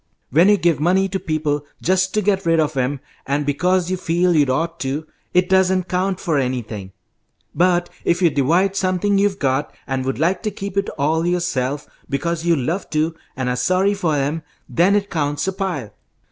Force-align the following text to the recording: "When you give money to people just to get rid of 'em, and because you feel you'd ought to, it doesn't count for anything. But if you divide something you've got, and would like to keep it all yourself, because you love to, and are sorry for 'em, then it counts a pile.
"When 0.31 0.49
you 0.49 0.57
give 0.57 0.79
money 0.79 1.07
to 1.09 1.19
people 1.19 1.63
just 1.79 2.11
to 2.15 2.23
get 2.23 2.43
rid 2.43 2.59
of 2.59 2.75
'em, 2.75 3.01
and 3.27 3.45
because 3.45 3.91
you 3.91 3.97
feel 3.97 4.35
you'd 4.35 4.49
ought 4.49 4.79
to, 4.79 5.05
it 5.31 5.47
doesn't 5.47 5.89
count 5.89 6.19
for 6.19 6.39
anything. 6.39 6.91
But 7.53 7.87
if 8.03 8.19
you 8.19 8.31
divide 8.31 8.75
something 8.75 9.19
you've 9.19 9.37
got, 9.37 9.71
and 9.85 10.03
would 10.03 10.17
like 10.17 10.41
to 10.41 10.49
keep 10.49 10.75
it 10.75 10.89
all 10.97 11.23
yourself, 11.27 11.87
because 12.09 12.43
you 12.45 12.55
love 12.55 12.89
to, 12.89 13.13
and 13.37 13.47
are 13.47 13.55
sorry 13.55 13.93
for 13.93 14.15
'em, 14.15 14.41
then 14.67 14.95
it 14.95 15.11
counts 15.11 15.47
a 15.47 15.53
pile. 15.53 15.93